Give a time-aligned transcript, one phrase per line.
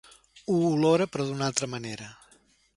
[0.53, 2.11] Ho olora, però d'una altra manera.